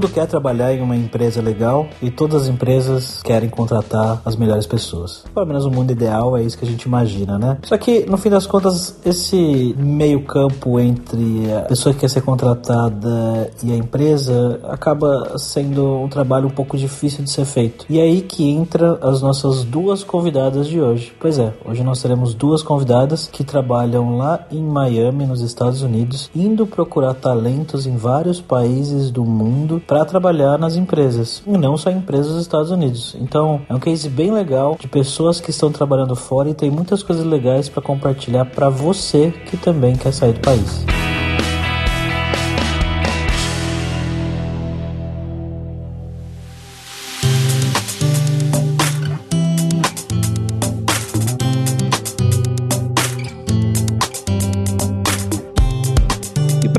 [0.00, 5.24] quer trabalhar em uma empresa legal e todas as empresas querem contratar as melhores pessoas.
[5.34, 7.58] Pelo menos o mundo ideal é isso que a gente imagina, né?
[7.62, 13.50] Só que no fim das contas, esse meio-campo entre a pessoa que quer ser contratada
[13.62, 17.84] e a empresa acaba sendo um trabalho um pouco difícil de ser feito.
[17.88, 21.12] E é aí que entra as nossas duas convidadas de hoje.
[21.20, 26.30] Pois é, hoje nós teremos duas convidadas que trabalham lá em Miami, nos Estados Unidos,
[26.34, 31.76] indo procurar talentos em vários países do mundo mundo para trabalhar nas empresas, e não
[31.76, 33.16] só empresas dos Estados Unidos.
[33.20, 37.02] Então, é um case bem legal de pessoas que estão trabalhando fora e tem muitas
[37.02, 40.84] coisas legais para compartilhar para você que também quer sair do país.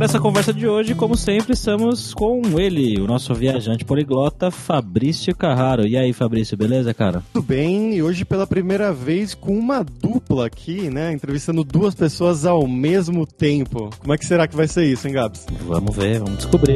[0.03, 5.87] Essa conversa de hoje, como sempre, estamos com ele, o nosso viajante poliglota, Fabrício Carraro.
[5.87, 7.23] E aí, Fabrício, beleza, cara?
[7.31, 11.13] Tudo bem, e hoje pela primeira vez com uma dupla aqui, né?
[11.13, 13.89] Entrevistando duas pessoas ao mesmo tempo.
[13.99, 15.45] Como é que será que vai ser isso, hein, Gabs?
[15.65, 16.75] Vamos ver, vamos descobrir.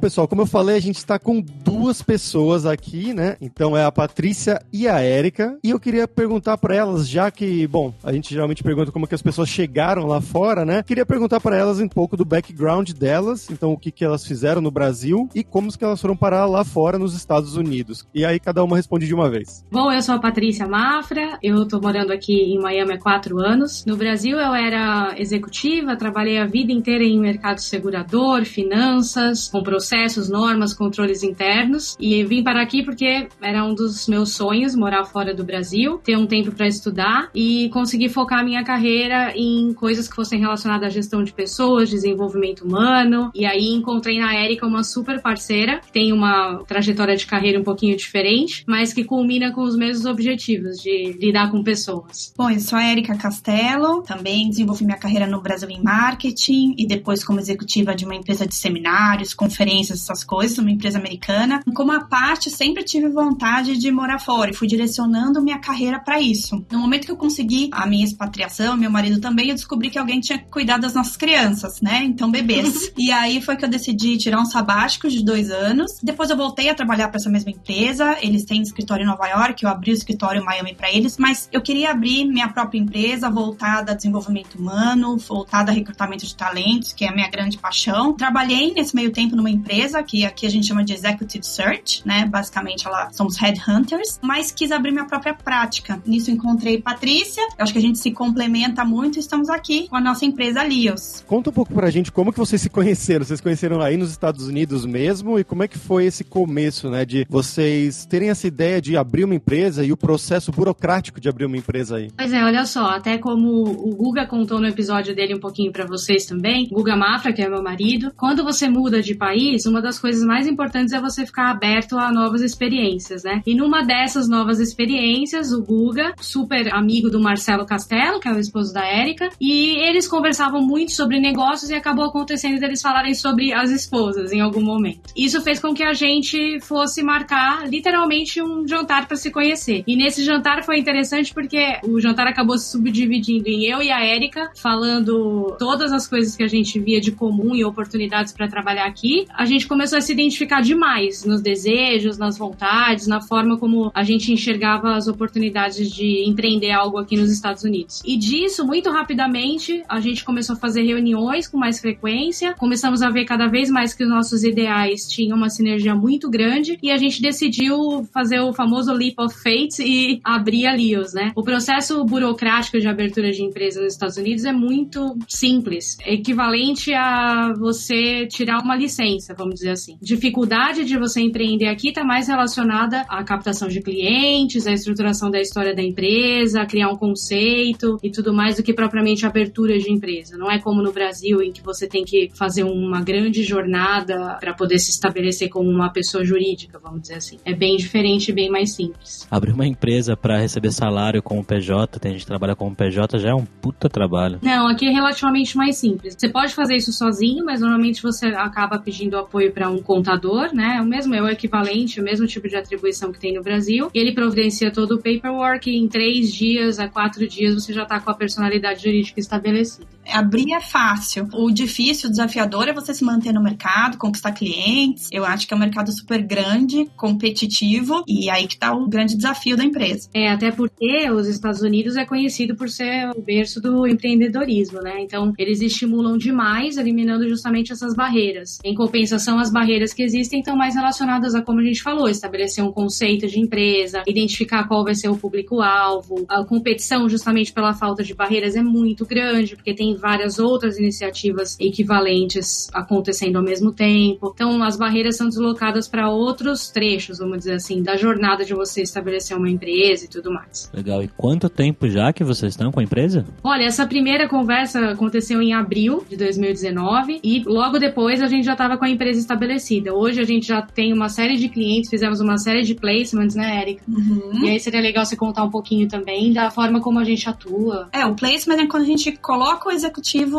[0.00, 3.36] pessoal, como eu falei, a gente está com duas pessoas aqui, né?
[3.40, 5.58] Então é a Patrícia e a Érica.
[5.62, 9.14] E eu queria perguntar para elas, já que, bom, a gente geralmente pergunta como que
[9.14, 10.82] as pessoas chegaram lá fora, né?
[10.82, 14.62] Queria perguntar para elas um pouco do background delas, então o que que elas fizeram
[14.62, 18.06] no Brasil e como que elas foram parar lá fora nos Estados Unidos.
[18.14, 19.64] E aí cada uma responde de uma vez.
[19.70, 23.84] Bom, eu sou a Patrícia Mafra, eu tô morando aqui em Miami há quatro anos.
[23.84, 29.89] No Brasil eu era executiva, trabalhei a vida inteira em mercado segurador, finanças, com processo
[29.90, 31.96] processos, normas, controles internos.
[31.98, 36.16] E vim para aqui porque era um dos meus sonhos morar fora do Brasil, ter
[36.16, 40.90] um tempo para estudar e conseguir focar minha carreira em coisas que fossem relacionadas à
[40.90, 43.32] gestão de pessoas, desenvolvimento humano.
[43.34, 47.64] E aí encontrei na Erika uma super parceira que tem uma trajetória de carreira um
[47.64, 52.32] pouquinho diferente, mas que culmina com os mesmos objetivos de lidar com pessoas.
[52.36, 56.86] Bom, eu sou a Erika Castelo, também desenvolvi minha carreira no Brasil em marketing e
[56.86, 61.62] depois como executiva de uma empresa de seminários, conferências essas coisas, uma empresa americana.
[61.74, 66.20] Como a parte, sempre tive vontade de morar fora e fui direcionando minha carreira para
[66.20, 66.64] isso.
[66.70, 70.20] No momento que eu consegui a minha expatriação, meu marido também, eu descobri que alguém
[70.20, 72.02] tinha que cuidar das nossas crianças, né?
[72.04, 72.92] Então, bebês.
[72.98, 75.98] e aí foi que eu decidi tirar um sabático de dois anos.
[76.02, 78.16] Depois eu voltei a trabalhar para essa mesma empresa.
[78.20, 81.48] Eles têm escritório em Nova York, eu abri o escritório em Miami para eles, mas
[81.52, 86.92] eu queria abrir minha própria empresa voltada a desenvolvimento humano, voltada a recrutamento de talentos,
[86.92, 88.12] que é a minha grande paixão.
[88.14, 92.02] Trabalhei nesse meio tempo numa empresa empresa, que aqui a gente chama de Executive Search,
[92.04, 92.26] né?
[92.26, 96.02] Basicamente, ela, somos headhunters, mas quis abrir minha própria prática.
[96.04, 99.96] Nisso encontrei Patrícia, eu acho que a gente se complementa muito e estamos aqui com
[99.96, 101.24] a nossa empresa Lios.
[101.26, 103.24] Conta um pouco pra gente como que vocês se conheceram.
[103.24, 107.04] Vocês conheceram aí nos Estados Unidos mesmo e como é que foi esse começo, né?
[107.04, 111.44] De vocês terem essa ideia de abrir uma empresa e o processo burocrático de abrir
[111.44, 112.10] uma empresa aí.
[112.16, 115.86] Pois é, olha só, até como o Guga contou no episódio dele um pouquinho para
[115.86, 119.98] vocês também, Guga Mafra, que é meu marido, quando você muda de país, uma das
[119.98, 123.42] coisas mais importantes é você ficar aberto a novas experiências, né?
[123.46, 128.38] E numa dessas novas experiências, o Guga, super amigo do Marcelo Castelo, que é o
[128.38, 133.52] esposo da Érica, e eles conversavam muito sobre negócios e acabou acontecendo deles falarem sobre
[133.52, 135.10] as esposas em algum momento.
[135.16, 139.82] Isso fez com que a gente fosse marcar literalmente um jantar para se conhecer.
[139.86, 144.04] E nesse jantar foi interessante porque o jantar acabou se subdividindo em eu e a
[144.04, 148.86] Érica falando todas as coisas que a gente via de comum e oportunidades para trabalhar
[148.86, 149.26] aqui.
[149.30, 154.02] A gente começou a se identificar demais nos desejos, nas vontades, na forma como a
[154.02, 158.00] gente enxergava as oportunidades de empreender algo aqui nos Estados Unidos.
[158.04, 163.10] E disso, muito rapidamente, a gente começou a fazer reuniões com mais frequência, começamos a
[163.10, 166.96] ver cada vez mais que os nossos ideais tinham uma sinergia muito grande e a
[166.96, 171.32] gente decidiu fazer o famoso leap of faith e abrir a Lios, né?
[171.34, 176.94] O processo burocrático de abertura de empresa nos Estados Unidos é muito simples, é equivalente
[176.94, 179.96] a você tirar uma licença, vamos dizer assim.
[180.00, 185.40] Dificuldade de você empreender aqui está mais relacionada à captação de clientes, à estruturação da
[185.40, 189.90] história da empresa, a criar um conceito e tudo mais do que propriamente abertura de
[189.90, 190.36] empresa.
[190.36, 194.54] Não é como no Brasil em que você tem que fazer uma grande jornada para
[194.54, 197.38] poder se estabelecer como uma pessoa jurídica, vamos dizer assim.
[197.44, 199.26] É bem diferente e bem mais simples.
[199.30, 202.74] Abrir uma empresa para receber salário com o PJ, tem gente que trabalha com o
[202.74, 204.38] PJ, já é um puta trabalho.
[204.42, 206.16] Não, aqui é relativamente mais simples.
[206.18, 210.80] Você pode fazer isso sozinho, mas normalmente você acaba pedindo apoio para um contador, né?
[210.80, 213.90] O mesmo é o equivalente, o mesmo tipo de atribuição que tem no Brasil.
[213.94, 217.82] E ele providencia todo o paperwork e em três dias a quatro dias você já
[217.84, 219.86] está com a personalidade jurídica estabelecida.
[220.12, 221.28] Abrir é fácil.
[221.32, 225.08] O difícil, o desafiador é você se manter no mercado, conquistar clientes.
[225.12, 229.16] Eu acho que é um mercado super grande, competitivo e aí que está o grande
[229.16, 230.08] desafio da empresa.
[230.14, 235.00] É, até porque os Estados Unidos é conhecido por ser o berço do empreendedorismo, né?
[235.00, 238.58] Então, eles estimulam demais, eliminando justamente essas barreiras.
[238.64, 242.64] Em compensação, as barreiras que existem estão mais relacionadas a, como a gente falou, estabelecer
[242.64, 246.24] um conceito de empresa, identificar qual vai ser o público-alvo.
[246.28, 251.56] A competição, justamente pela falta de barreiras, é muito grande, porque tem várias outras iniciativas
[251.60, 254.32] equivalentes acontecendo ao mesmo tempo.
[254.34, 258.82] Então, as barreiras são deslocadas para outros trechos, vamos dizer assim, da jornada de você
[258.82, 260.70] estabelecer uma empresa e tudo mais.
[260.72, 261.02] Legal.
[261.02, 263.24] E quanto tempo já que vocês estão com a empresa?
[263.42, 268.52] Olha, essa primeira conversa aconteceu em abril de 2019 e logo depois a gente já
[268.52, 269.94] estava com a empresa estabelecida.
[269.94, 273.60] Hoje a gente já tem uma série de clientes, fizemos uma série de placements, né,
[273.60, 273.82] Erika?
[273.88, 274.44] Uhum.
[274.44, 277.88] E aí seria legal você contar um pouquinho também da forma como a gente atua.
[277.92, 279.89] É, o placement é quando a gente coloca o executivo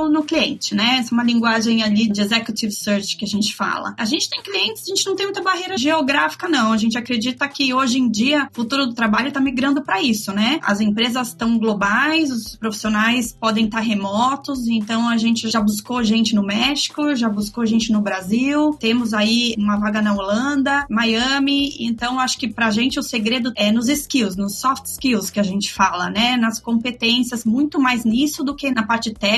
[0.10, 0.98] no cliente, né?
[1.00, 3.94] Essa é uma linguagem ali de executive search que a gente fala.
[3.98, 6.72] A gente tem clientes, a gente não tem muita barreira geográfica, não.
[6.72, 10.32] A gente acredita que hoje em dia o futuro do trabalho está migrando para isso,
[10.32, 10.60] né?
[10.64, 16.04] As empresas estão globais, os profissionais podem estar tá remotos, então a gente já buscou
[16.04, 21.76] gente no México, já buscou gente no Brasil, temos aí uma vaga na Holanda, Miami,
[21.80, 25.44] então acho que pra gente o segredo é nos skills, nos soft skills que a
[25.44, 26.38] gente fala, né?
[26.38, 29.31] Nas competências, muito mais nisso do que na parte técnica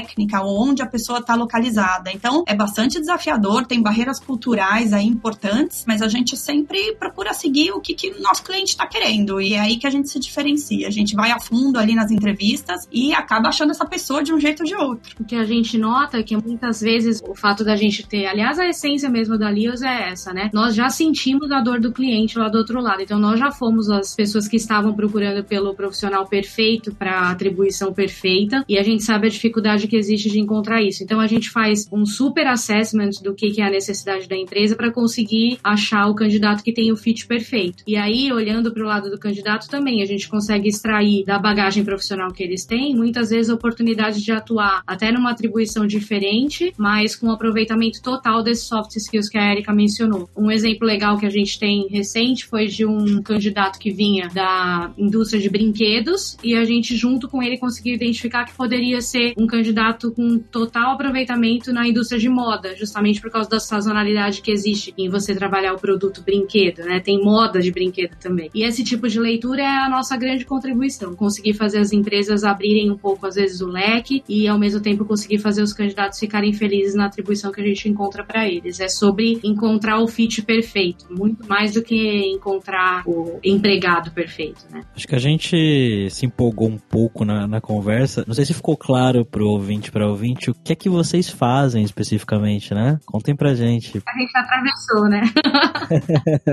[0.43, 2.11] ou onde a pessoa está localizada.
[2.11, 7.71] Então é bastante desafiador, tem barreiras culturais aí importantes, mas a gente sempre procura seguir
[7.71, 10.19] o que, que o nosso cliente está querendo e é aí que a gente se
[10.19, 10.87] diferencia.
[10.87, 14.39] A gente vai a fundo ali nas entrevistas e acaba achando essa pessoa de um
[14.39, 15.15] jeito ou de outro.
[15.19, 18.59] O que a gente nota é que muitas vezes o fato da gente ter, aliás,
[18.59, 20.49] a essência mesmo da Lios é essa, né?
[20.53, 23.89] Nós já sentimos a dor do cliente lá do outro lado, então nós já fomos
[23.89, 29.27] as pessoas que estavam procurando pelo profissional perfeito para atribuição perfeita e a gente sabe
[29.27, 31.03] a dificuldade que existe de encontrar isso.
[31.03, 34.75] Então a gente faz um super assessment do que, que é a necessidade da empresa
[34.75, 37.83] para conseguir achar o candidato que tem o fit perfeito.
[37.85, 41.83] E aí, olhando para o lado do candidato também, a gente consegue extrair da bagagem
[41.83, 47.29] profissional que eles têm, muitas vezes oportunidade de atuar até numa atribuição diferente, mas com
[47.31, 50.29] aproveitamento total desses soft skills que a Erika mencionou.
[50.35, 54.91] Um exemplo legal que a gente tem recente foi de um candidato que vinha da
[54.97, 59.47] indústria de brinquedos e a gente junto com ele conseguiu identificar que poderia ser um
[59.47, 59.72] candidato
[60.11, 65.09] com total aproveitamento na indústria de moda, justamente por causa da sazonalidade que existe em
[65.09, 66.99] você trabalhar o produto brinquedo, né?
[66.99, 68.49] Tem moda de brinquedo também.
[68.53, 72.91] E esse tipo de leitura é a nossa grande contribuição, conseguir fazer as empresas abrirem
[72.91, 76.53] um pouco às vezes o leque e ao mesmo tempo conseguir fazer os candidatos ficarem
[76.53, 78.79] felizes na atribuição que a gente encontra para eles.
[78.79, 84.81] É sobre encontrar o fit perfeito, muito mais do que encontrar o empregado perfeito, né?
[84.95, 88.23] Acho que a gente se empolgou um pouco na, na conversa.
[88.27, 91.83] Não sei se ficou claro pro ouvinte para ouvinte o que é que vocês fazem
[91.83, 92.99] especificamente, né?
[93.05, 94.03] Contem pra gente.
[94.05, 95.21] A gente atravessou, né?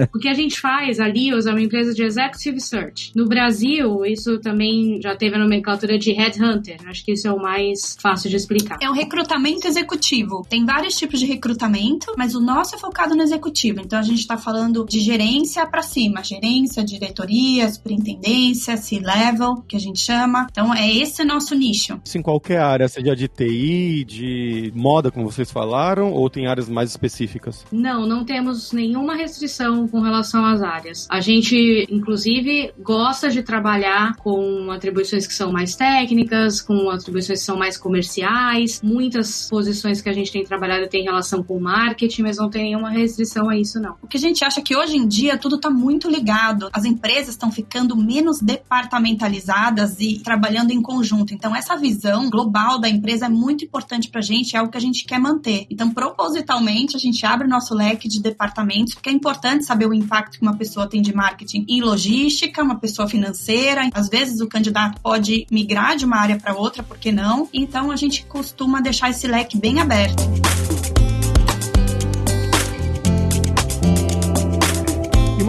[0.14, 3.12] o que a gente faz, a Lios é uma empresa de executive search.
[3.16, 6.76] No Brasil, isso também já teve a nomenclatura de headhunter.
[6.86, 8.78] Acho que isso é o mais fácil de explicar.
[8.80, 10.46] É um recrutamento executivo.
[10.48, 13.80] Tem vários tipos de recrutamento, mas o nosso é focado no executivo.
[13.80, 19.80] Então a gente está falando de gerência para cima, gerência, diretoria, superintendência, C-level, que a
[19.80, 20.46] gente chama.
[20.48, 22.00] Então é esse nosso nicho.
[22.04, 26.68] Isso em qualquer área, seja de TI, de moda, como vocês falaram, ou tem áreas
[26.68, 27.64] mais específicas?
[27.72, 31.06] Não, não temos nenhuma restrição com relação às áreas.
[31.10, 37.44] A gente, inclusive, gosta de trabalhar com atribuições que são mais técnicas, com atribuições que
[37.46, 38.80] são mais comerciais.
[38.82, 42.90] Muitas posições que a gente tem trabalhado têm relação com marketing, mas não tem nenhuma
[42.90, 43.96] restrição a isso, não.
[44.02, 46.68] O que a gente acha é que hoje em dia tudo está muito ligado.
[46.72, 51.32] As empresas estão ficando menos departamentalizadas e trabalhando em conjunto.
[51.32, 54.78] Então, essa visão global da empresa é muito importante para a gente, é algo que
[54.78, 55.66] a gente quer manter.
[55.70, 59.94] Então, propositalmente, a gente abre o nosso leque de departamentos, porque é importante saber o
[59.94, 63.88] impacto que uma pessoa tem de marketing em logística, uma pessoa financeira.
[63.92, 67.48] Às vezes, o candidato pode migrar de uma área para outra, por que não?
[67.52, 70.22] Então, a gente costuma deixar esse leque bem aberto.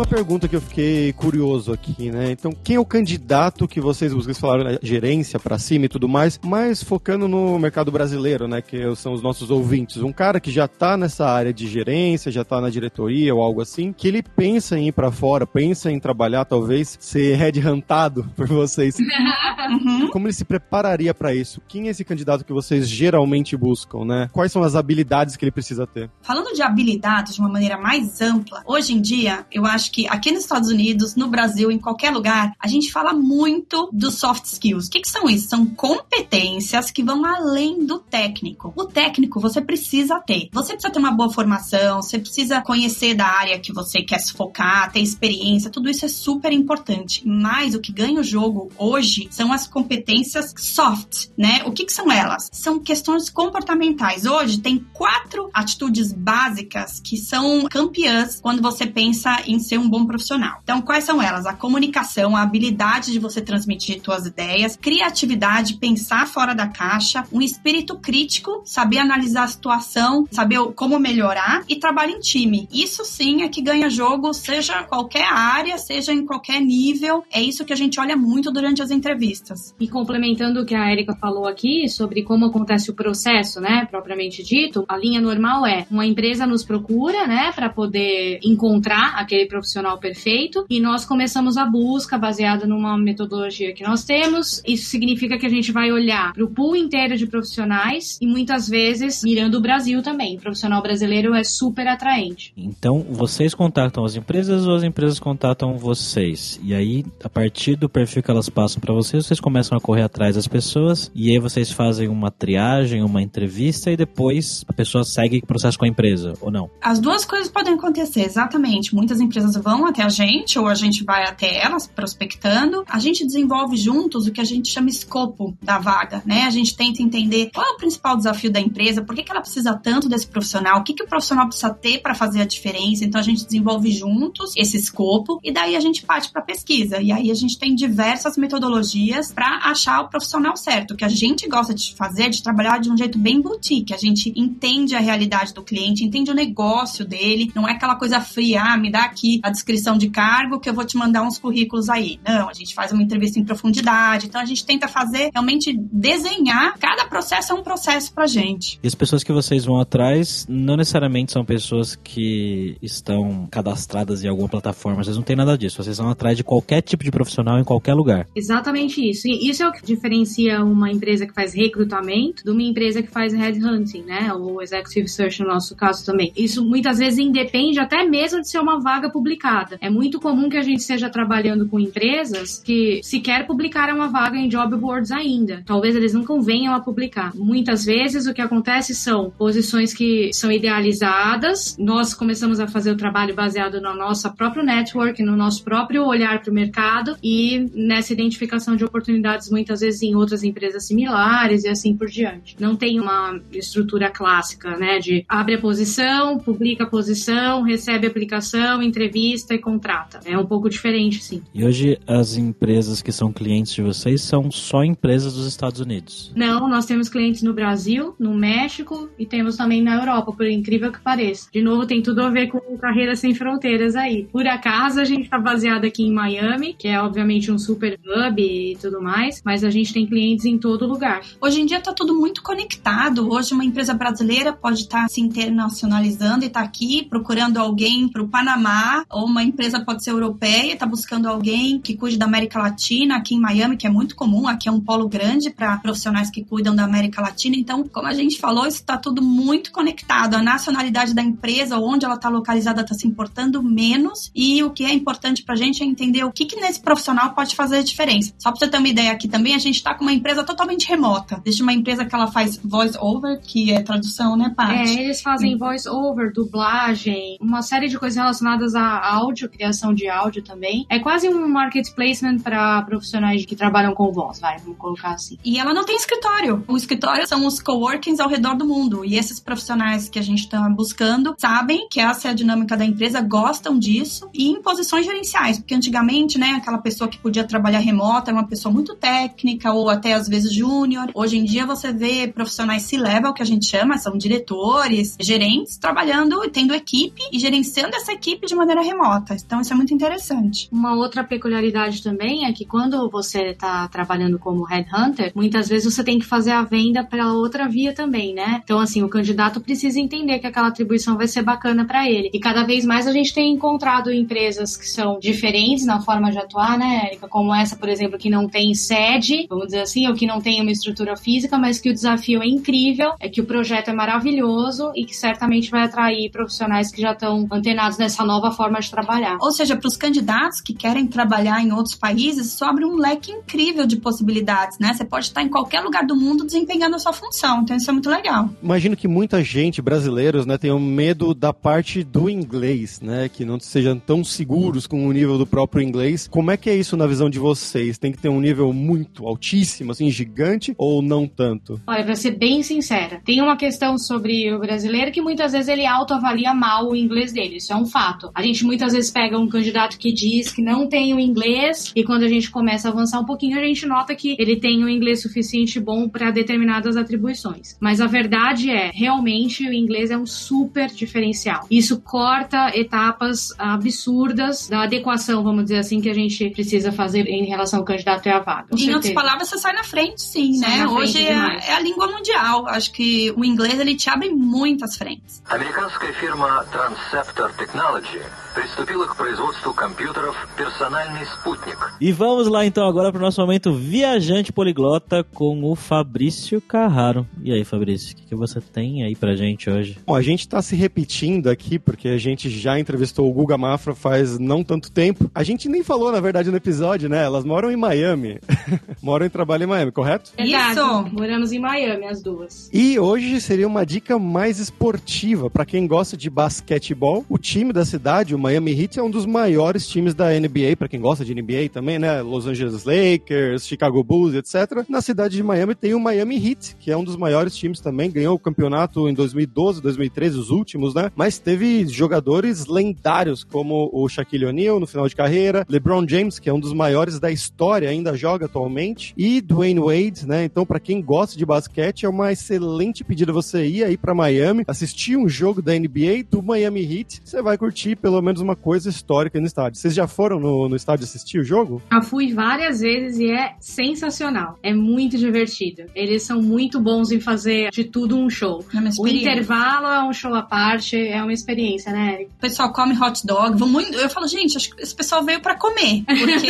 [0.02, 2.32] Uma pergunta que eu fiquei curioso aqui, né?
[2.32, 4.34] Então, quem é o candidato que vocês buscam?
[4.34, 8.64] Vocês falaram né, gerência para cima e tudo mais, mas focando no mercado brasileiro, né?
[8.64, 9.98] Que são os nossos ouvintes.
[9.98, 13.62] Um cara que já tá nessa área de gerência, já tá na diretoria ou algo
[13.62, 18.48] assim, que ele pensa em ir para fora, pensa em trabalhar, talvez, ser headhuntado por
[18.48, 18.96] vocês.
[18.98, 20.10] Uhum.
[20.10, 21.62] Como ele se prepararia para isso?
[21.68, 24.30] Quem é esse candidato que vocês geralmente buscam, né?
[24.34, 26.10] Quais são as habilidades que ele precisa ter?
[26.24, 30.08] Falando de habilidades de uma maneira mais ampla, hoje em dia, eu acho acho que
[30.08, 34.46] aqui nos Estados Unidos, no Brasil, em qualquer lugar, a gente fala muito dos soft
[34.46, 34.88] skills.
[34.88, 35.50] O que, que são isso?
[35.50, 38.74] São competências que vão além do técnico.
[38.76, 40.50] O técnico você precisa ter.
[40.54, 44.34] Você precisa ter uma boa formação, você precisa conhecer da área que você quer se
[44.34, 47.22] focar, ter experiência, tudo isso é super importante.
[47.26, 51.64] Mas o que ganha o jogo hoje são as competências soft, né?
[51.66, 52.50] O que, que são elas?
[52.52, 54.26] São questões comportamentais.
[54.26, 60.06] Hoje tem quatro atitudes básicas que são campeãs quando você pensa em ser um bom
[60.06, 60.60] profissional.
[60.62, 61.46] Então, quais são elas?
[61.46, 67.42] A comunicação, a habilidade de você transmitir suas ideias, criatividade, pensar fora da caixa, um
[67.42, 72.68] espírito crítico, saber analisar a situação, saber como melhorar e trabalho em time.
[72.70, 77.24] Isso sim é que ganha jogo, seja qualquer área, seja em qualquer nível.
[77.32, 79.74] É isso que a gente olha muito durante as entrevistas.
[79.80, 84.44] E complementando o que a Erika falou aqui sobre como acontece o processo, né, propriamente
[84.44, 89.61] dito, a linha normal é uma empresa nos procura, né, para poder encontrar aquele profissional
[89.62, 94.62] profissional perfeito e nós começamos a busca baseada numa metodologia que nós temos.
[94.68, 98.68] Isso significa que a gente vai olhar para o pool inteiro de profissionais e muitas
[98.68, 100.38] vezes mirando o Brasil também.
[100.38, 102.54] O profissional brasileiro é super atraente.
[102.58, 106.60] Então, vocês contatam as empresas ou as empresas contatam vocês?
[106.64, 110.02] E aí, a partir do perfil que elas passam para vocês, vocês começam a correr
[110.02, 115.04] atrás das pessoas e aí vocês fazem uma triagem, uma entrevista e depois a pessoa
[115.04, 116.70] segue o processo com a empresa, ou não?
[116.82, 118.96] As duas coisas podem acontecer, exatamente.
[118.96, 122.84] Muitas empresas empresas vão até a gente ou a gente vai até elas prospectando.
[122.88, 126.44] A gente desenvolve juntos o que a gente chama escopo da vaga, né?
[126.44, 129.42] A gente tenta entender qual é o principal desafio da empresa, por que, que ela
[129.42, 133.04] precisa tanto desse profissional, o que, que o profissional precisa ter para fazer a diferença.
[133.04, 137.02] Então a gente desenvolve juntos esse escopo e daí a gente parte para pesquisa.
[137.02, 140.94] E aí a gente tem diversas metodologias para achar o profissional certo.
[140.94, 143.94] O que a gente gosta de fazer é de trabalhar de um jeito bem boutique.
[143.94, 148.22] A gente entende a realidade do cliente, entende o negócio dele, não é aquela coisa
[148.22, 151.38] fria, ah, me dá aqui a descrição de cargo que eu vou te mandar uns
[151.38, 152.20] currículos aí.
[152.26, 154.28] Não, a gente faz uma entrevista em profundidade.
[154.28, 156.78] Então a gente tenta fazer realmente desenhar.
[156.80, 158.80] Cada processo é um processo pra gente.
[158.84, 164.28] E as pessoas que vocês vão atrás não necessariamente são pessoas que estão cadastradas em
[164.28, 165.04] alguma plataforma.
[165.04, 165.82] Vocês não têm nada disso.
[165.84, 168.28] Vocês vão atrás de qualquer tipo de profissional em qualquer lugar.
[168.36, 169.28] Exatamente isso.
[169.28, 173.10] E isso é o que diferencia uma empresa que faz recrutamento de uma empresa que
[173.10, 174.34] faz headhunting, né?
[174.34, 176.32] Ou executive search no nosso caso também.
[176.36, 179.78] Isso muitas vezes independe até mesmo de ser uma vaga publicada publicada.
[179.82, 184.38] É muito comum que a gente esteja trabalhando com empresas que sequer publicaram uma vaga
[184.38, 185.64] em job boards ainda.
[185.66, 187.34] Talvez eles nunca venham a publicar.
[187.36, 191.76] Muitas vezes o que acontece são posições que são idealizadas.
[191.78, 196.42] Nós começamos a fazer o trabalho baseado no nosso próprio network, no nosso próprio olhar
[196.42, 201.70] para o mercado e nessa identificação de oportunidades muitas vezes em outras empresas similares e
[201.70, 202.56] assim por diante.
[202.60, 208.10] Não tem uma estrutura clássica, né, de abre a posição, publica a posição, recebe a
[208.10, 210.20] aplicação, entrevista entrevista e contrata.
[210.26, 211.42] É um pouco diferente, sim.
[211.54, 216.32] E hoje as empresas que são clientes de vocês são só empresas dos Estados Unidos?
[216.36, 220.92] Não, nós temos clientes no Brasil, no México e temos também na Europa, por incrível
[220.92, 221.50] que pareça.
[221.52, 224.28] De novo, tem tudo a ver com Carreira Sem Fronteiras aí.
[224.32, 228.42] Por acaso, a gente está baseado aqui em Miami, que é obviamente um super hub
[228.42, 231.22] e tudo mais, mas a gente tem clientes em todo lugar.
[231.40, 233.32] Hoje em dia está tudo muito conectado.
[233.32, 238.08] Hoje uma empresa brasileira pode estar tá se internacionalizando e estar tá aqui procurando alguém
[238.08, 242.26] para o Panamá ou uma empresa pode ser europeia, está buscando alguém que cuide da
[242.26, 245.78] América Latina, aqui em Miami, que é muito comum, aqui é um polo grande para
[245.78, 247.56] profissionais que cuidam da América Latina.
[247.58, 250.36] Então, como a gente falou, isso está tudo muito conectado.
[250.36, 254.32] A nacionalidade da empresa, onde ela está localizada, está se importando menos.
[254.36, 257.34] E o que é importante para a gente é entender o que, que nesse profissional
[257.34, 258.34] pode fazer a diferença.
[258.38, 260.88] Só para você ter uma ideia aqui também, a gente está com uma empresa totalmente
[260.88, 261.42] remota.
[261.46, 265.00] Existe uma empresa que ela faz voice over, que é tradução, né, Paty?
[265.00, 270.08] É, eles fazem voice over, dublagem, uma série de coisas relacionadas a áudio, criação de
[270.08, 270.86] áudio também.
[270.90, 275.38] É quase um market placement para profissionais que trabalham com voz, vai, vamos colocar assim.
[275.44, 276.64] E ela não tem escritório.
[276.68, 279.04] O escritório são os coworkings ao redor do mundo.
[279.04, 282.86] E esses profissionais que a gente está buscando sabem que essa é a dinâmica da
[282.86, 287.80] empresa, gostam disso e em posições gerenciais, porque antigamente, né, aquela pessoa que podia trabalhar
[287.80, 291.10] remota era uma pessoa muito técnica ou até às vezes júnior.
[291.14, 296.44] Hoje em dia você vê profissionais C-level, que a gente chama, são diretores, gerentes, trabalhando
[296.44, 299.34] e tendo equipe e gerenciando essa equipe de maneira remota.
[299.34, 300.68] Então isso é muito interessante.
[300.72, 306.04] Uma outra peculiaridade também é que quando você está trabalhando como headhunter, muitas vezes você
[306.04, 308.62] tem que fazer a venda para outra via também, né?
[308.64, 312.30] Então assim, o candidato precisa entender que aquela atribuição vai ser bacana para ele.
[312.34, 316.38] E cada vez mais a gente tem encontrado empresas que são diferentes na forma de
[316.38, 317.28] atuar, né, Erika?
[317.28, 320.62] Como essa, por exemplo, que não tem sede, vamos dizer assim, ou que não tem
[320.62, 324.92] uma estrutura física, mas que o desafio é incrível, é que o projeto é maravilhoso
[324.96, 329.38] e que certamente vai atrair profissionais que já estão antenados nessa nova forma de trabalhar.
[329.42, 333.32] Ou seja, para os candidatos que querem trabalhar em outros países, isso abre um leque
[333.32, 334.94] incrível de possibilidades, né?
[334.94, 337.94] Você pode estar em qualquer lugar do mundo desempenhando a sua função, então isso é
[337.94, 338.50] muito legal.
[338.62, 343.60] Imagino que muita gente, brasileiros, né, tenham medo da parte do inglês, né, que não
[343.60, 346.28] sejam tão seguros com o nível do próprio inglês.
[346.30, 347.98] Como é que é isso na visão de vocês?
[347.98, 351.82] Tem que ter um nível muito altíssimo, assim, gigante, ou não tanto?
[351.88, 355.86] Olha, pra ser bem sincera, tem uma questão sobre o brasileiro que muitas vezes ele
[355.86, 358.32] autoavalia mal o inglês dele, isso é um fato.
[358.34, 361.92] A gente gente muitas vezes pega um candidato que diz que não tem o inglês
[361.96, 364.84] e quando a gente começa a avançar um pouquinho, a gente nota que ele tem
[364.84, 367.76] o inglês suficiente bom para determinadas atribuições.
[367.80, 371.66] Mas a verdade é, realmente o inglês é um super diferencial.
[371.70, 377.46] Isso corta etapas absurdas da adequação, vamos dizer assim, que a gente precisa fazer em
[377.46, 378.68] relação ao candidato e à vaga.
[378.70, 378.98] Com em certeza.
[378.98, 380.88] outras palavras, você sai na frente, sim, sai né?
[380.88, 382.68] Hoje é, é, a língua mundial.
[382.68, 385.42] Acho que o inglês ele te abre muitas frentes.
[385.50, 388.22] Americanska firma Transceptor Technology
[388.55, 391.79] приступила к производству компьютеров «Персональный спутник».
[392.01, 397.27] E vamos lá então agora para o nosso momento viajante poliglota com o Fabrício Carraro.
[397.43, 399.99] E aí, Fabrício, o que, que você tem aí pra gente hoje?
[400.07, 403.95] Bom, a gente tá se repetindo aqui, porque a gente já entrevistou o Guga Mafra
[403.95, 405.31] faz não tanto tempo.
[405.35, 407.25] A gente nem falou, na verdade, no episódio, né?
[407.25, 408.39] Elas moram em Miami.
[409.03, 410.33] moram e trabalham em Miami, correto?
[410.37, 411.05] Verdade, Isso.
[411.13, 412.71] Moramos em Miami, as duas.
[412.73, 417.25] E hoje seria uma dica mais esportiva para quem gosta de basquetebol.
[417.29, 420.88] O time da cidade, o Miami Heat, é um dos maiores times da NBA, para
[420.88, 422.22] quem gosta de NBA também, né?
[422.22, 424.84] Los Angeles Lakers, Chicago Bulls, etc.
[424.90, 428.10] Na cidade de Miami tem o Miami Heat, que é um dos maiores times também,
[428.10, 431.12] ganhou o campeonato em 2012, 2013, os últimos, né?
[431.16, 436.50] Mas teve jogadores lendários como o Shaquille O'Neal no final de carreira, LeBron James, que
[436.50, 440.46] é um dos maiores da história, ainda joga atualmente, e Dwayne Wade, né?
[440.46, 444.64] Então, para quem gosta de basquete, é uma excelente pedida você ir aí para Miami,
[444.68, 448.90] assistir um jogo da NBA do Miami Heat, você vai curtir pelo menos uma coisa
[448.90, 449.80] histórica no estádio.
[449.80, 451.82] Vocês já foram no, no estádio assistir o jogo?
[451.92, 454.58] Já fui várias vezes e é sensacional.
[454.64, 455.84] É muito divertido.
[455.96, 458.64] Eles são muito bons em fazer de tudo um show.
[458.74, 462.32] É uma O intervalo é um show à parte, é uma experiência, né, Eric?
[462.38, 463.58] O pessoal come hot dog.
[463.58, 466.04] vão muito- Eu falo, gente, acho que esse pessoal veio pra comer.
[466.06, 466.48] Porque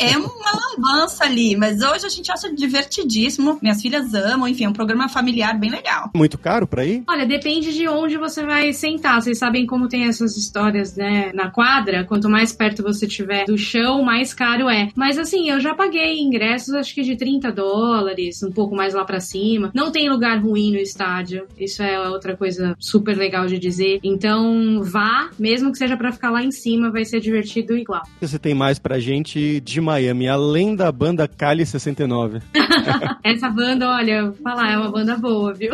[0.00, 1.56] é, é uma lambança ali.
[1.56, 3.58] Mas hoje a gente acha divertidíssimo.
[3.62, 4.48] Minhas filhas amam.
[4.48, 6.10] Enfim, é um programa familiar bem legal.
[6.14, 7.02] Muito caro para ir?
[7.08, 9.20] Olha, depende de onde você vai sentar.
[9.22, 11.11] Vocês sabem como tem essas histórias, né?
[11.34, 14.88] Na quadra, quanto mais perto você tiver do chão, mais caro é.
[14.94, 19.04] Mas assim, eu já paguei ingressos, acho que de 30 dólares, um pouco mais lá
[19.04, 19.70] pra cima.
[19.74, 21.46] Não tem lugar ruim no estádio.
[21.58, 24.00] Isso é outra coisa super legal de dizer.
[24.02, 28.02] Então, vá, mesmo que seja pra ficar lá em cima, vai ser divertido igual.
[28.20, 32.40] Você tem mais pra gente de Miami, além da banda Cali 69?
[33.24, 35.72] Essa banda, olha, falar, é uma banda boa, viu?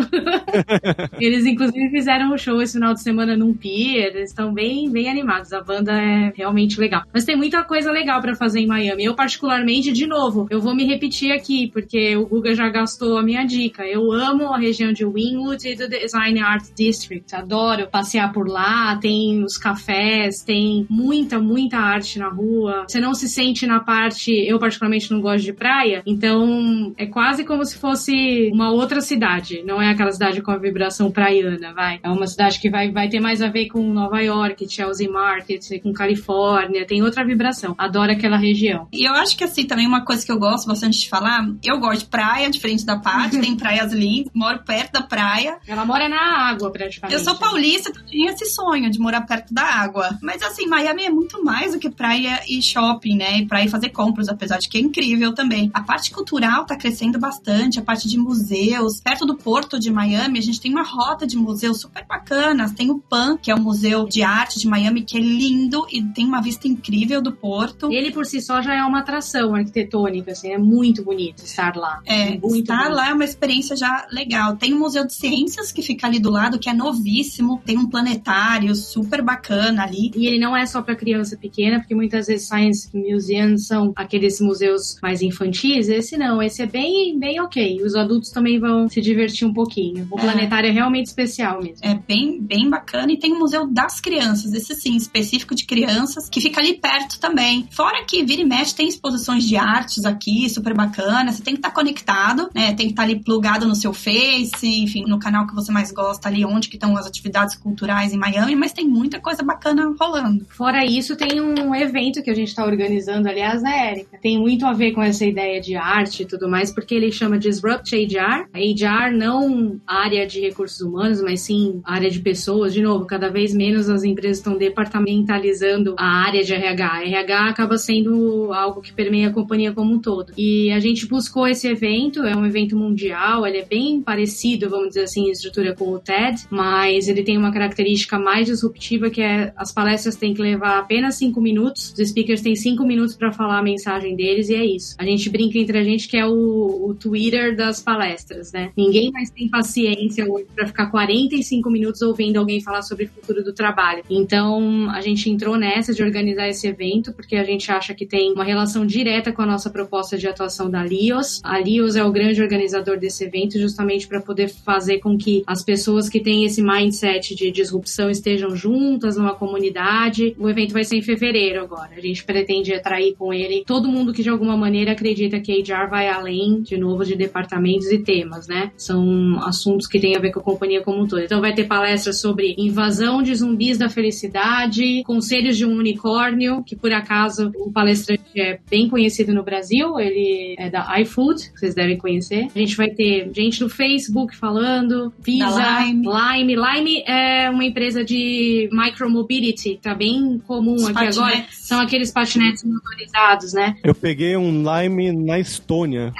[1.18, 4.14] Eles, inclusive, fizeram um show esse final de semana num pier.
[4.14, 5.52] Eles estão bem, bem animados.
[5.52, 7.02] A banda é realmente legal.
[7.12, 9.04] Mas tem muita coisa legal pra fazer em Miami.
[9.04, 13.22] Eu, particularmente, de novo, eu vou me repetir aqui, porque o Guga já gastou a
[13.22, 13.86] minha dica.
[13.86, 17.34] Eu amo a região de Wynwood e do Design Art District.
[17.34, 18.96] Adoro passear por lá.
[18.96, 22.84] Tem os cafés, tem muita, muita arte na rua.
[22.88, 24.32] Você não se sente na parte.
[24.32, 29.62] Eu, particularmente, não gosto de praia, então é quase como se fosse uma outra cidade.
[29.64, 32.00] Não é aquela cidade com a vibração praiana, vai.
[32.02, 35.82] É uma cidade que vai, vai ter mais a ver com Nova York, Chelsea Market,
[35.82, 37.74] com Califórnia, tem outra vibração.
[37.76, 38.86] Adoro aquela região.
[38.92, 41.78] E eu acho que assim, também uma coisa que eu gosto bastante de falar, eu
[41.80, 45.58] gosto de praia, diferente da Paty, tem praias lindas, moro perto da praia.
[45.66, 47.18] Ela mora na água, praticamente.
[47.18, 50.16] Eu sou paulista, eu tinha esse sonho de morar perto da água.
[50.22, 53.38] Mas assim, Miami é muito mais do que praia e shopping, né?
[53.38, 55.70] E praia e fazer compras, apesar de que é incrível também.
[55.74, 59.00] A parte cultural tá crescendo bastante, a parte de museus.
[59.00, 62.72] Perto do porto de Miami, a gente tem uma rota de museus super bacanas.
[62.72, 66.02] Tem o PAN, que é o Museu de Arte de Miami, que é lindo e
[66.02, 67.90] tem uma vista incrível do porto.
[67.90, 72.00] Ele por si só já é uma atração arquitetônica, assim, é muito bonito estar lá.
[72.04, 72.94] É, muito estar bonito.
[72.96, 74.56] lá é uma experiência já legal.
[74.56, 77.60] Tem o Museu de Ciências, que fica ali do lado, que é novíssimo.
[77.64, 80.10] Tem um planetário super bacana ali.
[80.14, 84.40] E ele não é só para criança pequena, porque muitas vezes Science Museums são aqueles
[84.40, 85.88] museus mais infantis.
[85.88, 87.82] Esse não, esse é bem, bem ok.
[87.82, 90.06] Os adultos também vão se divertir um pouquinho.
[90.10, 90.22] O É.
[90.22, 91.78] planetário é realmente especial mesmo.
[91.82, 93.10] É bem, bem bacana.
[93.12, 97.18] E tem o Museu das Crianças, esse sim, específico de crianças, que fica ali perto
[97.20, 97.68] também.
[97.70, 101.32] Fora que vira e mexe, tem exposições de artes aqui, super bacana.
[101.32, 102.74] Você tem que estar conectado, né?
[102.74, 106.28] Tem que estar ali plugado no seu Face, enfim, no canal que você mais gosta,
[106.28, 110.46] ali onde que estão as atividades culturais em Miami, mas tem muita coisa bacana rolando.
[110.50, 114.18] Fora isso, tem um evento que a gente está organizando, aliás, a Érica.
[114.20, 117.38] Tem muito a ver com essa ideia de arte e tudo mais, porque ele chama
[117.38, 118.48] Disrupt HR.
[118.54, 122.72] HR não área de recursos humanos, mas sim área de pessoas.
[122.72, 124.56] De novo, cada vez menos as empresas estão
[124.88, 127.02] departamentalizando a área de RH.
[127.04, 130.32] RH acaba sendo algo que permeia a companhia como um todo.
[130.36, 134.88] E a gente buscou esse evento, é um evento mundial, ele é bem parecido, vamos
[134.88, 139.20] dizer assim, em estrutura com o TED, mas ele tem uma característica mais disruptiva que
[139.20, 143.32] é as palestras têm que levar apenas cinco minutos, os speakers têm cinco minutos para
[143.32, 144.96] falar a mensagem deles e é isso.
[144.98, 148.70] A gente brinca entre a gente que é o, o Twitter das palestras, né?
[148.76, 153.44] Ninguém mais tem paciência hoje para ficar 45 minutos ouvindo alguém falar sobre o futuro
[153.44, 154.02] do trabalho.
[154.08, 158.32] Então, a gente entrou nessa de organizar esse evento porque a gente acha que tem
[158.32, 161.40] uma relação direta com a nossa proposta de atuação da Lios.
[161.44, 165.62] A Lios é o grande organizador desse evento justamente para poder fazer com que as
[165.64, 170.34] pessoas que têm esse mindset de disrupção estejam juntas numa comunidade.
[170.38, 171.90] O evento vai ser em fevereiro agora.
[171.96, 175.88] A gente pretende atrair com ele todo mundo que de alguma maneira acredita que HR
[175.90, 178.70] vai além, de novo, de departamentos e temas, né?
[178.76, 181.22] São assuntos que têm a ver com a companhia como um todo.
[181.22, 184.57] Então vai ter palestras sobre invasão de zumbis da felicidade,
[185.04, 190.54] conselhos de um unicórnio, que por acaso o palestrante é bem conhecido no Brasil, ele
[190.58, 192.48] é da iFood, que vocês devem conhecer.
[192.54, 196.06] A gente vai ter gente no Facebook falando, Visa, Lime.
[196.06, 196.56] Lime.
[196.56, 201.32] Lime é uma empresa de micromobility, tá bem comum Os aqui agora.
[201.32, 201.58] patinetes.
[201.66, 203.76] São aqueles patinetes motorizados, né?
[203.84, 206.12] Eu peguei um Lime na Estônia.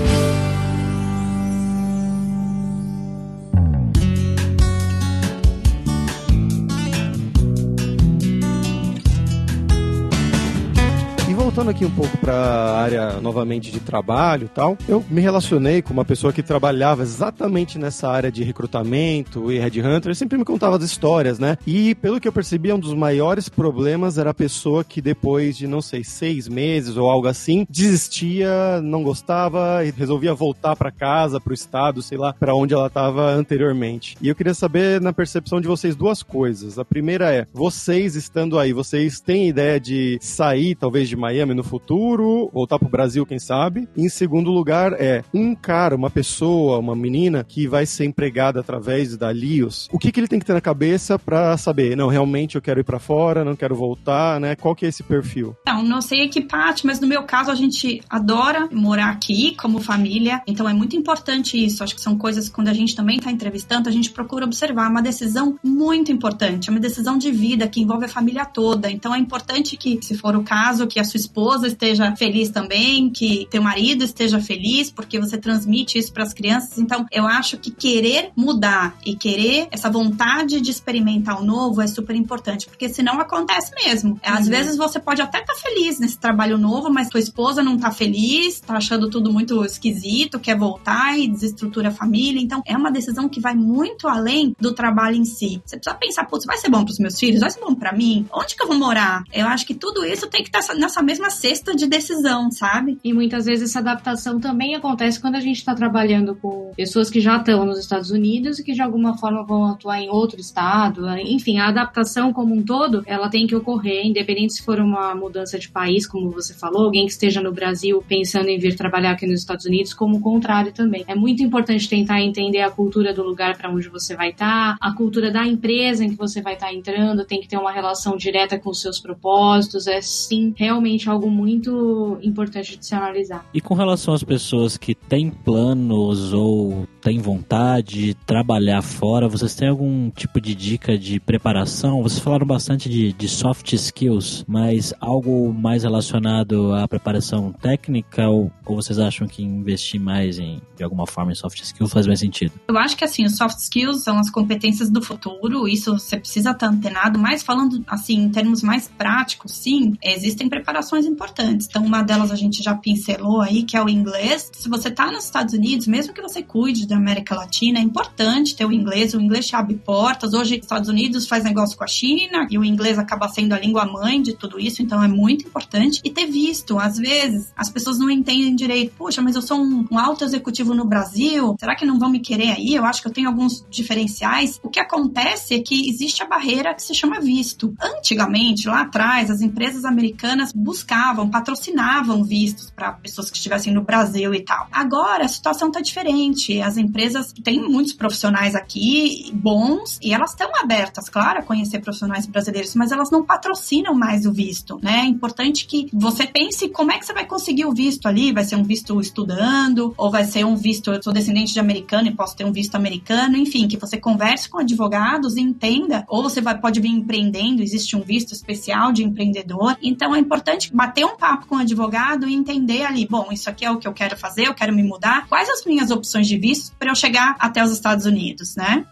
[11.60, 15.82] voltando aqui um pouco para a área novamente de trabalho e tal, eu me relacionei
[15.82, 20.78] com uma pessoa que trabalhava exatamente nessa área de recrutamento e headhunter, sempre me contava
[20.78, 21.58] as histórias, né?
[21.66, 25.66] E pelo que eu percebi, um dos maiores problemas era a pessoa que depois de,
[25.66, 31.38] não sei, seis meses ou algo assim, desistia, não gostava e resolvia voltar para casa,
[31.40, 34.16] para o estado, sei lá, para onde ela estava anteriormente.
[34.22, 36.78] E eu queria saber, na percepção de vocês, duas coisas.
[36.78, 41.49] A primeira é, vocês estando aí, vocês têm ideia de sair, talvez, de Miami?
[41.54, 43.88] No futuro, voltar pro Brasil, quem sabe.
[43.96, 48.60] E em segundo lugar, é um cara, uma pessoa, uma menina que vai ser empregada
[48.60, 49.88] através da Lios.
[49.92, 52.80] O que, que ele tem que ter na cabeça para saber, não, realmente eu quero
[52.80, 54.54] ir para fora, não quero voltar, né?
[54.56, 55.56] Qual que é esse perfil?
[55.66, 59.80] Não, não sei que parte, mas no meu caso a gente adora morar aqui como
[59.80, 61.82] família, então é muito importante isso.
[61.82, 64.86] Acho que são coisas que quando a gente também está entrevistando, a gente procura observar.
[64.86, 68.90] É uma decisão muito importante, é uma decisão de vida que envolve a família toda.
[68.90, 72.50] Então é importante que, se for o caso, que a sua esposa esposa esteja feliz
[72.50, 76.78] também, que teu marido esteja feliz, porque você transmite isso para as crianças.
[76.78, 81.86] Então, eu acho que querer mudar e querer essa vontade de experimentar o novo é
[81.86, 84.20] super importante, porque senão acontece mesmo.
[84.22, 84.50] Às uhum.
[84.50, 87.90] vezes você pode até estar tá feliz nesse trabalho novo, mas tua esposa não tá
[87.90, 92.40] feliz, tá achando tudo muito esquisito, quer voltar e desestrutura a família.
[92.40, 95.62] Então, é uma decisão que vai muito além do trabalho em si.
[95.64, 97.40] Você precisa pensar, putz, vai ser bom para os meus filhos?
[97.40, 98.26] Vai ser bom para mim?
[98.30, 99.24] Onde que eu vou morar?
[99.32, 102.98] Eu acho que tudo isso tem que estar tá nessa mesma cesta de decisão, sabe?
[103.02, 107.20] E muitas vezes essa adaptação também acontece quando a gente está trabalhando com pessoas que
[107.20, 111.08] já estão nos Estados Unidos e que de alguma forma vão atuar em outro estado.
[111.18, 115.58] Enfim, a adaptação como um todo, ela tem que ocorrer, independente se for uma mudança
[115.58, 119.26] de país, como você falou, alguém que esteja no Brasil pensando em vir trabalhar aqui
[119.26, 121.04] nos Estados Unidos, como o contrário também.
[121.06, 124.78] É muito importante tentar entender a cultura do lugar para onde você vai estar, tá,
[124.80, 127.72] a cultura da empresa em que você vai estar tá entrando, tem que ter uma
[127.72, 129.86] relação direta com os seus propósitos.
[129.86, 133.44] É sim realmente algo algo muito importante de se analisar.
[133.52, 139.54] E com relação às pessoas que têm planos ou têm vontade de trabalhar fora, vocês
[139.54, 142.02] têm algum tipo de dica de preparação?
[142.02, 148.50] Vocês falaram bastante de, de soft skills, mas algo mais relacionado à preparação técnica ou,
[148.64, 152.20] ou vocês acham que investir mais em, de alguma forma em soft skills faz mais
[152.20, 152.52] sentido?
[152.68, 156.52] Eu acho que assim, os soft skills são as competências do futuro, isso você precisa
[156.52, 161.66] estar antenado, mas falando assim, em termos mais práticos, sim, existem preparações importantes.
[161.68, 164.50] Então, uma delas a gente já pincelou aí, que é o inglês.
[164.52, 168.56] Se você está nos Estados Unidos, mesmo que você cuide da América Latina, é importante
[168.56, 169.14] ter o inglês.
[169.14, 170.32] O inglês te abre portas.
[170.32, 173.58] Hoje, os Estados Unidos faz negócio com a China e o inglês acaba sendo a
[173.58, 176.00] língua mãe de tudo isso, então é muito importante.
[176.04, 178.92] E ter visto, às vezes, as pessoas não entendem direito.
[178.96, 182.20] Poxa, mas eu sou um, um alto executivo no Brasil, será que não vão me
[182.20, 182.74] querer aí?
[182.74, 184.60] Eu acho que eu tenho alguns diferenciais.
[184.62, 187.74] O que acontece é que existe a barreira que se chama visto.
[187.80, 190.89] Antigamente, lá atrás, as empresas americanas buscavam
[191.30, 194.66] patrocinavam vistos para pessoas que estivessem no Brasil e tal.
[194.72, 196.60] Agora a situação está diferente.
[196.60, 202.26] As empresas têm muitos profissionais aqui bons e elas estão abertas, claro, a conhecer profissionais
[202.26, 205.00] brasileiros, mas elas não patrocinam mais o visto, né?
[205.00, 208.32] É importante que você pense como é que você vai conseguir o visto ali.
[208.32, 212.08] Vai ser um visto estudando ou vai ser um visto eu sou descendente de americano
[212.08, 216.04] e posso ter um visto americano, enfim, que você converse com advogados e entenda.
[216.08, 219.76] Ou você vai, pode vir empreendendo, existe um visto especial de empreendedor.
[219.82, 223.66] Então é importante bater um papo com o advogado e entender ali, bom, isso aqui
[223.66, 226.38] é o que eu quero fazer, eu quero me mudar, quais as minhas opções de
[226.38, 228.86] visto para eu chegar até os Estados Unidos, né?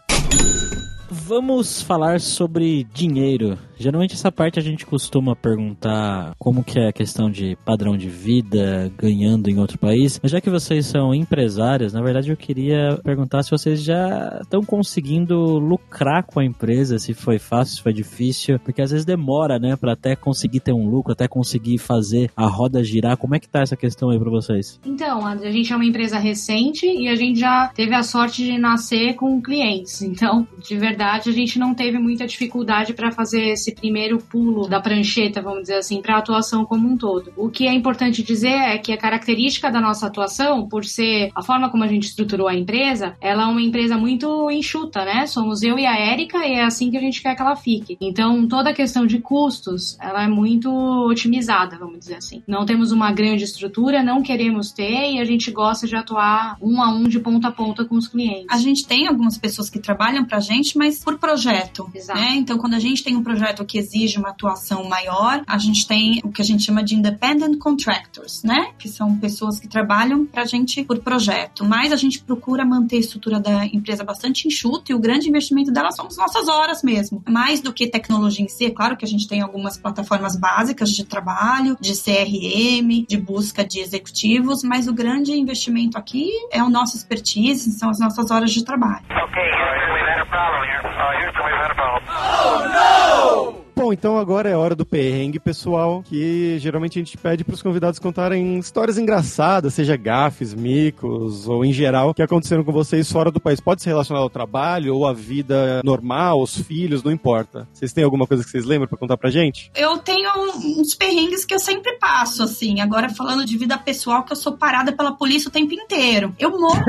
[1.09, 3.57] Vamos falar sobre dinheiro.
[3.79, 8.09] Geralmente essa parte a gente costuma perguntar como que é a questão de padrão de
[8.09, 10.19] vida, ganhando em outro país.
[10.21, 14.61] Mas já que vocês são empresários, na verdade eu queria perguntar se vocês já estão
[14.61, 19.57] conseguindo lucrar com a empresa, se foi fácil, se foi difícil, porque às vezes demora,
[19.57, 23.17] né, para até conseguir ter um lucro, até conseguir fazer a roda girar.
[23.17, 24.79] Como é que tá essa questão aí para vocês?
[24.85, 28.57] Então, a gente é uma empresa recente e a gente já teve a sorte de
[28.57, 30.01] nascer com clientes.
[30.01, 34.67] Então, de verdade, a gente não teve muita dificuldade para fazer esse esse primeiro pulo
[34.67, 37.31] da prancheta, vamos dizer assim, para a atuação como um todo.
[37.37, 41.43] O que é importante dizer é que a característica da nossa atuação, por ser a
[41.43, 45.27] forma como a gente estruturou a empresa, ela é uma empresa muito enxuta, né?
[45.27, 47.97] Somos eu e a Érica e é assim que a gente quer que ela fique.
[48.01, 50.69] Então, toda a questão de custos, ela é muito
[51.07, 52.41] otimizada, vamos dizer assim.
[52.47, 56.81] Não temos uma grande estrutura, não queremos ter e a gente gosta de atuar um
[56.81, 58.47] a um de ponta a ponta com os clientes.
[58.49, 61.89] A gente tem algumas pessoas que trabalham pra gente, mas por projeto.
[61.93, 62.19] Exato.
[62.19, 62.35] Né?
[62.35, 66.21] Então, quando a gente tem um projeto que exige uma atuação maior, a gente tem
[66.23, 68.71] o que a gente chama de independent contractors, né?
[68.77, 71.65] Que são pessoas que trabalham pra gente por projeto.
[71.65, 75.71] Mas a gente procura manter a estrutura da empresa bastante enxuta e o grande investimento
[75.71, 77.23] dela são as nossas horas mesmo.
[77.27, 80.91] Mais do que tecnologia em si, é claro que a gente tem algumas plataformas básicas
[80.91, 86.69] de trabalho, de CRM, de busca de executivos, mas o grande investimento aqui é o
[86.69, 89.05] nosso expertise, são as nossas horas de trabalho.
[89.09, 90.81] Okay, Houston, we've had a problem here.
[90.85, 93.48] Uh, Houston, we've had a problem.
[93.79, 97.61] Bom, então agora é hora do perrengue, pessoal, que geralmente a gente pede para os
[97.61, 103.31] convidados contarem histórias engraçadas, seja gafes, micos ou em geral, que aconteceram com vocês fora
[103.31, 103.61] do país.
[103.61, 107.69] Pode ser relacionado ao trabalho ou à vida normal, os filhos, não importa.
[107.71, 109.71] Vocês têm alguma coisa que vocês lembram para contar pra gente?
[109.73, 110.29] Eu tenho
[110.77, 112.81] uns perrengues que eu sempre passo, assim.
[112.81, 116.35] Agora, falando de vida pessoal, que eu sou parada pela polícia o tempo inteiro.
[116.37, 116.83] Eu morro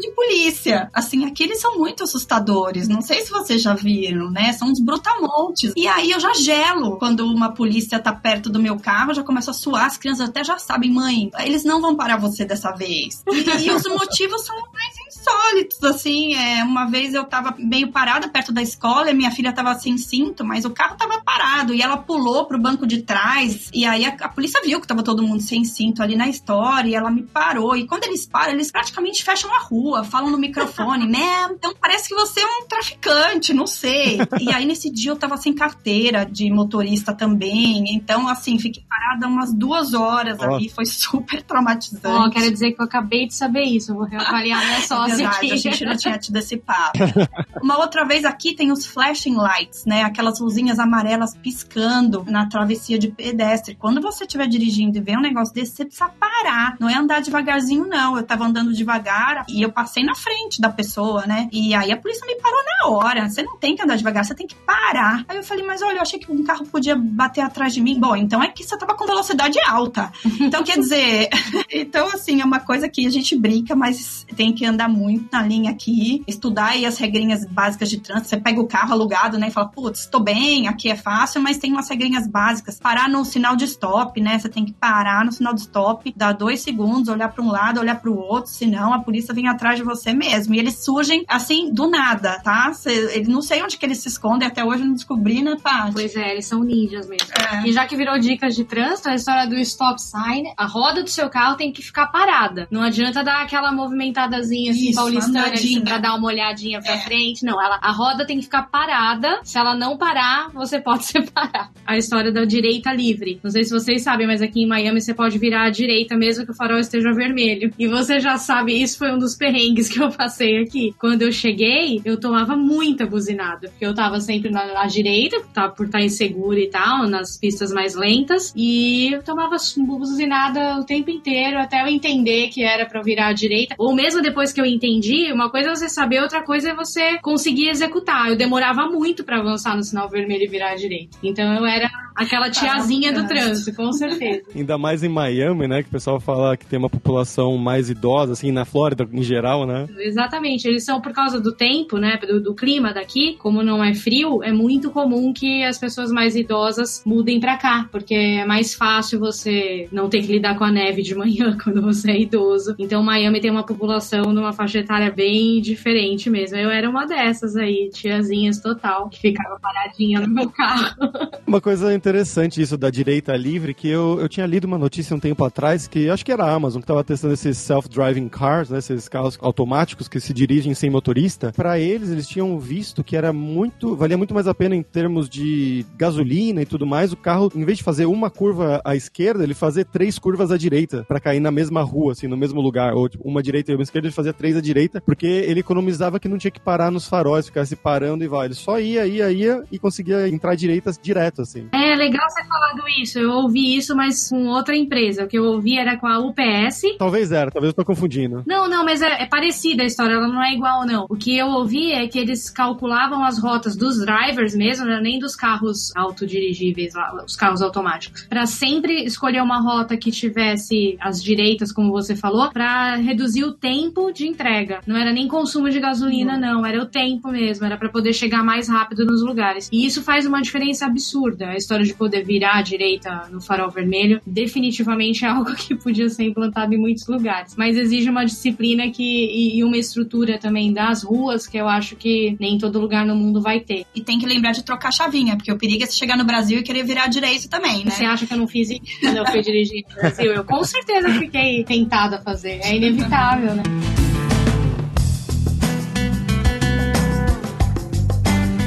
[0.00, 0.88] de polícia.
[0.94, 2.86] Assim, aqui eles são muito assustadores.
[2.86, 4.52] Não sei se vocês já viram, né?
[4.52, 5.72] São uns brutamontes.
[5.76, 9.50] E aí eu já gelo quando uma polícia tá perto do meu carro, já começo
[9.50, 9.86] a suar.
[9.86, 13.22] As crianças até já sabem, mãe, eles não vão parar você dessa vez.
[13.30, 16.34] E, e os motivos são mais insólitos, assim.
[16.34, 19.96] É, uma vez eu tava meio parada perto da escola e minha filha tava sem
[19.98, 23.70] cinto, mas o carro tava parado e ela pulou pro banco de trás.
[23.72, 26.88] E aí a, a polícia viu que tava todo mundo sem cinto ali na história
[26.88, 27.76] e ela me parou.
[27.76, 31.48] E quando eles param, eles praticamente fecham a rua, falam no microfone, né?
[31.50, 34.18] Então parece que você é um traficante, não sei.
[34.40, 37.84] E aí nesse dia eu tava sem carteira de motorista também.
[37.94, 40.54] Então, assim, fiquei parada umas duas horas Ó.
[40.54, 42.06] ali, foi super traumatizante.
[42.06, 43.92] Ó, quero dizer que eu acabei de saber isso.
[43.92, 45.52] Eu vou reavaliar minha É sócia verdade, aqui.
[45.52, 46.98] a gente não tinha tido esse papo.
[47.62, 50.02] Uma outra vez aqui tem os flashing lights, né?
[50.02, 53.74] Aquelas luzinhas amarelas piscando na travessia de pedestre.
[53.74, 56.76] Quando você estiver dirigindo e vê um negócio desse, você precisa parar.
[56.78, 58.16] Não é andar devagarzinho, não.
[58.16, 61.48] Eu tava andando devagar e eu passei na frente da pessoa, né?
[61.52, 63.28] E aí a polícia me parou na hora.
[63.28, 65.24] Você não tem que andar devagar, você tem que parar.
[65.28, 67.98] Aí eu falei, mas olha, eu achei que um carro podia bater atrás de mim.
[67.98, 70.12] Bom, então é que você tava com velocidade alta.
[70.40, 71.28] Então, quer dizer,
[71.70, 75.42] então, assim, é uma coisa que a gente brinca, mas tem que andar muito na
[75.42, 78.28] linha aqui, estudar aí as regrinhas básicas de trânsito.
[78.28, 81.58] Você pega o carro alugado, né, e fala, putz, tô bem, aqui é fácil, mas
[81.58, 82.78] tem umas regrinhas básicas.
[82.78, 84.38] Parar no sinal de stop, né?
[84.38, 87.80] Você tem que parar no sinal de stop, dar dois segundos, olhar para um lado,
[87.80, 90.54] olhar para o outro, senão a polícia vem atrás de você mesmo.
[90.54, 92.72] E eles surgem, assim, do nada, tá?
[92.72, 95.56] Cê, ele, não sei onde que eles se escondem, até hoje eu não descobri, né,
[95.62, 95.92] Paty?
[95.92, 97.28] Pois é, eles são ninjas mesmo.
[97.52, 97.68] É.
[97.68, 101.10] E já que virou dicas de trânsito, a história do stop sign, a roda do
[101.10, 102.66] seu carro tem que ficar parada.
[102.70, 105.80] Não adianta dar aquela movimentadazinha assim, Isso, paulistana andadinha.
[105.82, 107.44] pra dar uma olhadinha pra frente.
[107.44, 109.40] Não, ela, a roda tem que ficar parada.
[109.42, 111.70] Se ela não parar, você pode separar.
[111.86, 113.40] A história da direita livre.
[113.42, 116.44] Não sei se vocês sabem, mas aqui em Miami você pode virar à direita mesmo
[116.44, 117.72] que o farol esteja vermelho.
[117.78, 120.94] E você já sabe, isso foi um dos perrengues que eu passei aqui.
[120.98, 123.68] Quando eu cheguei, eu tomava muita buzinada.
[123.68, 127.72] Porque eu tava sempre na, na direita, tá, por estar insegura e tal, nas pistas
[127.72, 128.52] mais lentas.
[128.56, 129.56] E eu tomava
[129.96, 133.74] buzinada o tempo inteiro até eu entender que era pra eu virar à direita.
[133.78, 137.18] Ou mesmo depois que eu entendi, uma coisa é você saber, outra coisa é você
[137.20, 138.28] conseguir executar.
[138.28, 141.16] Eu demorava muito pra avançar no sinal vermelho e virar à direita.
[141.22, 144.42] Então eu era aquela tiazinha do trânsito, com certeza.
[144.56, 145.82] Ainda mais em Miami, né?
[145.82, 149.66] Que o pessoal fala que tem uma população mais idosa, assim, na Flórida em geral,
[149.66, 149.86] né?
[149.98, 153.94] Exatamente, eles são por causa do tempo, né, do, do clima daqui, como não é
[153.94, 158.74] frio, é muito comum que as pessoas mais idosas mudem pra cá, porque é mais
[158.74, 162.74] fácil você não ter que lidar com a neve de manhã quando você é idoso.
[162.78, 166.56] Então Miami tem uma população numa faixa etária bem diferente mesmo.
[166.56, 170.96] Eu era uma dessas aí, tiazinhas total, que ficava paradinha no meu carro.
[171.46, 175.20] Uma coisa interessante isso da direita livre, que eu, eu tinha lido uma notícia um
[175.20, 178.78] tempo atrás, que acho que era a Amazon, que estava testando esses self-driving cars, né,
[178.78, 181.52] esses carros automáticos que se dirigem sem motorista.
[181.52, 185.28] Para eles, eles tinham visto que era muito, valia muito mais a pena em termos
[185.28, 189.44] de gasolina e tudo mais, o carro, em vez de fazer uma curva à esquerda,
[189.44, 192.94] ele fazer três curvas à direita, para cair na mesma rua, assim, no mesmo lugar.
[192.94, 196.20] Ou tipo, uma direita e uma esquerda, ele fazia três à direita, porque ele economizava
[196.20, 198.46] que não tinha que parar nos faróis, ficar se parando e vai.
[198.46, 201.68] Ele só ia, ia, ia e conseguia entrar direitas direto, assim.
[201.72, 203.18] É legal você falado isso.
[203.18, 205.24] Eu ouvi isso, mas com outra empresa.
[205.24, 206.82] O que eu ouvi era com a UPS.
[206.98, 208.42] Talvez era, talvez eu tô confundindo.
[208.46, 211.06] Não, não, mas é, é parecida a história, ela não é igual, não.
[211.08, 215.18] O que eu ouvi é que eles calculavam as rotas dos drivers mesmo, né, nem
[215.18, 221.22] dos carros autodirigíveis, lá, os carros automáticos, para sempre escolher uma rota que tivesse as
[221.22, 224.80] direitas, como você falou, para reduzir o tempo de entrega.
[224.86, 228.44] Não era nem consumo de gasolina, não, era o tempo mesmo, era para poder chegar
[228.44, 229.68] mais rápido nos lugares.
[229.72, 231.48] E isso faz uma diferença absurda.
[231.48, 236.08] A história de poder virar à direita no farol vermelho, definitivamente é algo que podia
[236.08, 237.56] ser implantado em muitos lugares.
[237.56, 241.96] Mas exige uma disciplina que, e, e uma estrutura também das ruas que eu acho
[241.96, 243.86] que nem todo lugar no mundo vai ter.
[243.94, 246.24] E tem que lembrar de trocar a chavinha, porque o perigo é você chegar no
[246.24, 247.90] Brasil e querer virar direito também, né?
[247.90, 250.32] Você acha que eu não fiz isso quando eu fui dirigir no Brasil?
[250.32, 252.60] Eu com certeza fiquei tentada a fazer.
[252.62, 253.62] É inevitável, né?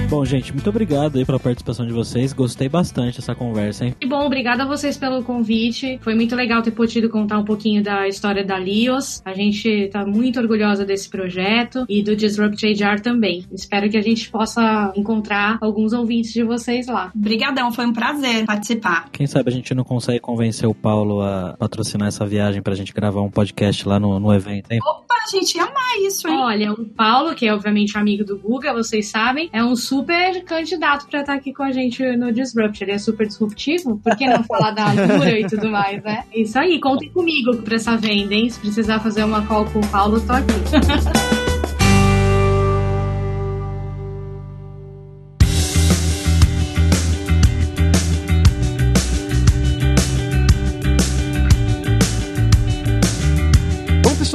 [0.10, 2.34] Bom, gente, muito obrigado aí pela participação de vocês.
[2.34, 3.96] Gostei bastante dessa conversa, hein?
[4.02, 6.00] E bom, obrigada a vocês pelo convite.
[6.02, 9.22] Foi muito legal ter podido contar um pouquinho da história da Lios.
[9.24, 13.46] A gente tá muito orgulhosa desse projeto e do Disrupt HR também.
[13.52, 17.12] Espero que a gente possa encontrar alguns ouvintes de vocês lá.
[17.16, 19.10] Obrigadão, foi um prazer participar.
[19.12, 22.92] Quem sabe a gente não consegue convencer o Paulo a patrocinar essa viagem pra gente
[22.94, 24.80] gravar um podcast lá no, no evento, hein?
[24.84, 26.36] Opa, a gente ia amar isso, hein?
[26.36, 29.99] Olha, o Paulo, que é obviamente amigo do Guga, vocês sabem, é um super
[30.46, 32.84] candidato pra estar aqui com a gente no Disrupt.
[32.84, 36.24] Ele é super disruptivo, por que não falar da altura e tudo mais, né?
[36.34, 38.50] Isso aí, contem comigo pra essa venda, hein?
[38.50, 40.54] Se precisar fazer uma call com o Paulo, tô aqui.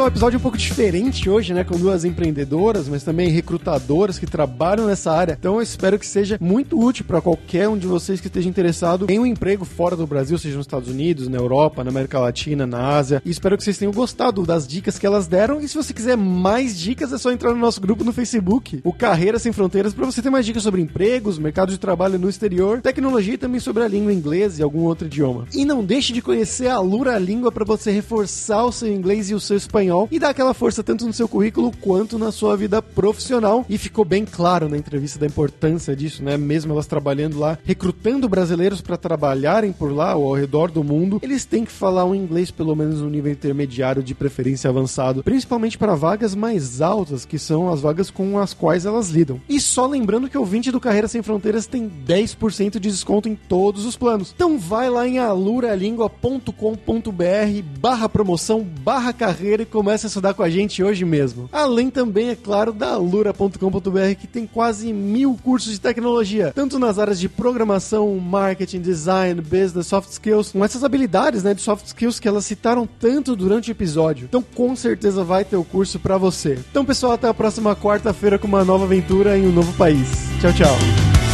[0.04, 1.64] Pessoal, episódio um pouco diferente hoje, né?
[1.64, 5.34] Com duas empreendedoras, mas também recrutadoras que trabalham nessa área.
[5.38, 9.06] Então eu espero que seja muito útil para qualquer um de vocês que esteja interessado
[9.08, 12.66] em um emprego fora do Brasil, seja nos Estados Unidos, na Europa, na América Latina,
[12.66, 13.22] na Ásia.
[13.24, 15.58] E espero que vocês tenham gostado das dicas que elas deram.
[15.58, 18.92] E se você quiser mais dicas, é só entrar no nosso grupo no Facebook, o
[18.92, 22.82] Carreira Sem Fronteiras, para você ter mais dicas sobre empregos, mercado de trabalho no exterior,
[22.82, 25.46] tecnologia e também sobre a língua inglesa e algum outro idioma.
[25.54, 29.34] E não deixe de conhecer a Lura Língua para você reforçar o seu inglês e
[29.34, 32.82] o seu espanhol e dar aquela força tanto no seu currículo quanto na sua vida
[32.82, 33.64] profissional.
[33.68, 36.36] E ficou bem claro na entrevista da importância disso, né?
[36.36, 41.20] Mesmo elas trabalhando lá, recrutando brasileiros para trabalharem por lá ou ao redor do mundo,
[41.22, 45.78] eles têm que falar um inglês pelo menos no nível intermediário, de preferência avançado, principalmente
[45.78, 49.40] para vagas mais altas, que são as vagas com as quais elas lidam.
[49.48, 53.34] E só lembrando que o 20 do Carreira Sem Fronteiras tem 10% de desconto em
[53.34, 54.32] todos os planos.
[54.34, 60.82] Então vai lá em aluralingua.com.br barra promoção, barra carreira e a estudar com a gente
[60.82, 61.48] hoje mesmo.
[61.52, 66.98] Além também, é claro, da alura.com.br que tem quase mil cursos de tecnologia, tanto nas
[66.98, 72.18] áreas de programação, marketing, design, business, soft skills, com essas habilidades né, de soft skills
[72.18, 74.26] que elas citaram tanto durante o episódio.
[74.26, 76.58] Então com certeza vai ter o curso para você.
[76.70, 80.08] Então pessoal, até a próxima quarta-feira com uma nova aventura em um novo país.
[80.40, 81.33] Tchau, tchau.